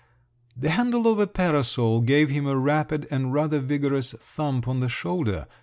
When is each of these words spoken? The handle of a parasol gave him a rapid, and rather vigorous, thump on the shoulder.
The 0.57 0.71
handle 0.71 1.05
of 1.05 1.19
a 1.19 1.27
parasol 1.27 2.01
gave 2.01 2.31
him 2.31 2.47
a 2.47 2.57
rapid, 2.57 3.07
and 3.11 3.31
rather 3.31 3.59
vigorous, 3.59 4.13
thump 4.13 4.67
on 4.67 4.79
the 4.79 4.89
shoulder. 4.89 5.45